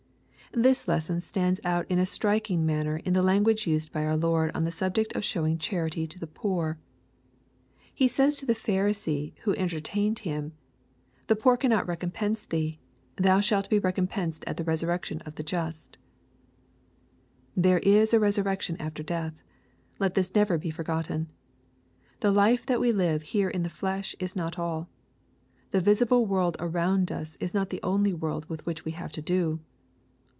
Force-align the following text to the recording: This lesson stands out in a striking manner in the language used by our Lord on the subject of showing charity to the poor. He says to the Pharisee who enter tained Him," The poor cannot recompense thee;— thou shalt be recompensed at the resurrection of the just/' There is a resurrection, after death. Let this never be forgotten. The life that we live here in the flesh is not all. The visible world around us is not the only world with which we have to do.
This 0.53 0.85
lesson 0.85 1.21
stands 1.21 1.61
out 1.63 1.85
in 1.89 1.97
a 1.97 2.05
striking 2.05 2.65
manner 2.65 2.97
in 3.05 3.13
the 3.13 3.21
language 3.23 3.65
used 3.65 3.93
by 3.93 4.03
our 4.03 4.17
Lord 4.17 4.51
on 4.53 4.65
the 4.65 4.69
subject 4.71 5.15
of 5.15 5.23
showing 5.23 5.57
charity 5.57 6.05
to 6.05 6.19
the 6.19 6.27
poor. 6.27 6.77
He 7.93 8.09
says 8.09 8.35
to 8.35 8.45
the 8.45 8.51
Pharisee 8.53 9.31
who 9.43 9.53
enter 9.53 9.79
tained 9.79 10.19
Him," 10.19 10.51
The 11.27 11.37
poor 11.37 11.55
cannot 11.55 11.87
recompense 11.87 12.43
thee;— 12.43 12.79
thou 13.15 13.39
shalt 13.39 13.69
be 13.69 13.79
recompensed 13.79 14.43
at 14.45 14.57
the 14.57 14.65
resurrection 14.65 15.21
of 15.21 15.35
the 15.35 15.43
just/' 15.45 15.95
There 17.55 17.79
is 17.79 18.13
a 18.13 18.19
resurrection, 18.19 18.75
after 18.77 19.03
death. 19.03 19.41
Let 19.99 20.15
this 20.15 20.35
never 20.35 20.57
be 20.57 20.69
forgotten. 20.69 21.29
The 22.19 22.33
life 22.33 22.65
that 22.65 22.81
we 22.81 22.91
live 22.91 23.21
here 23.21 23.47
in 23.49 23.63
the 23.63 23.69
flesh 23.69 24.17
is 24.19 24.35
not 24.35 24.59
all. 24.59 24.89
The 25.71 25.79
visible 25.79 26.25
world 26.25 26.57
around 26.59 27.09
us 27.09 27.37
is 27.37 27.53
not 27.53 27.69
the 27.69 27.79
only 27.83 28.11
world 28.13 28.49
with 28.49 28.65
which 28.65 28.83
we 28.83 28.91
have 28.91 29.13
to 29.13 29.21
do. 29.21 29.61